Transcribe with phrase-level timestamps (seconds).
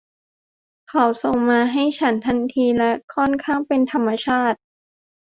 [0.89, 4.57] เขาส่งมาให้ฉันทันทีและค่อนข้างเป็นธรรมชาติ